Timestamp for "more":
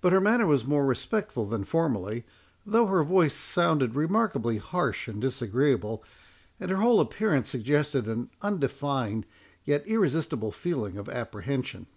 0.64-0.86